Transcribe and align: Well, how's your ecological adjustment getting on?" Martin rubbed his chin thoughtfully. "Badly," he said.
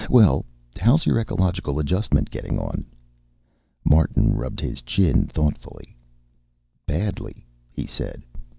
Well, 0.09 0.47
how's 0.79 1.05
your 1.05 1.19
ecological 1.19 1.77
adjustment 1.77 2.31
getting 2.31 2.57
on?" 2.57 2.85
Martin 3.85 4.33
rubbed 4.33 4.59
his 4.59 4.81
chin 4.81 5.27
thoughtfully. 5.27 5.95
"Badly," 6.87 7.45
he 7.69 7.85
said. 7.85 8.23